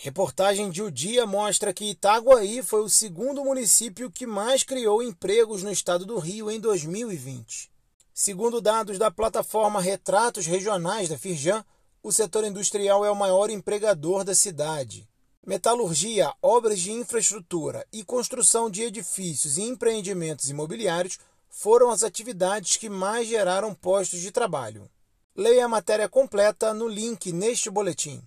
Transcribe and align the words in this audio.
Reportagem 0.00 0.70
de 0.70 0.80
O 0.80 0.92
Dia 0.92 1.26
mostra 1.26 1.74
que 1.74 1.90
Itaguaí 1.90 2.62
foi 2.62 2.82
o 2.82 2.88
segundo 2.88 3.44
município 3.44 4.08
que 4.08 4.28
mais 4.28 4.62
criou 4.62 5.02
empregos 5.02 5.64
no 5.64 5.72
estado 5.72 6.06
do 6.06 6.20
Rio 6.20 6.48
em 6.52 6.60
2020. 6.60 7.68
Segundo 8.14 8.60
dados 8.60 8.96
da 8.96 9.10
plataforma 9.10 9.80
Retratos 9.80 10.46
Regionais 10.46 11.08
da 11.08 11.18
Firjan, 11.18 11.64
o 12.00 12.12
setor 12.12 12.44
industrial 12.44 13.04
é 13.04 13.10
o 13.10 13.16
maior 13.16 13.50
empregador 13.50 14.22
da 14.22 14.36
cidade. 14.36 15.08
Metalurgia, 15.44 16.32
obras 16.40 16.78
de 16.78 16.92
infraestrutura 16.92 17.84
e 17.92 18.04
construção 18.04 18.70
de 18.70 18.84
edifícios 18.84 19.58
e 19.58 19.62
empreendimentos 19.62 20.48
imobiliários 20.48 21.18
foram 21.50 21.90
as 21.90 22.04
atividades 22.04 22.76
que 22.76 22.88
mais 22.88 23.26
geraram 23.26 23.74
postos 23.74 24.20
de 24.20 24.30
trabalho. 24.30 24.88
Leia 25.34 25.64
a 25.64 25.68
matéria 25.68 26.08
completa 26.08 26.72
no 26.72 26.86
link 26.86 27.32
neste 27.32 27.68
boletim. 27.68 28.22